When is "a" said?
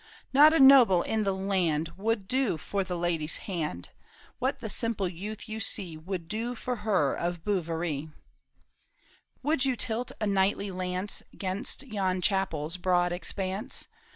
0.51-0.59, 10.19-10.25